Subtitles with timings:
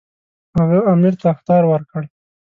[0.59, 2.01] هغه امیر ته اخطار ورکړ.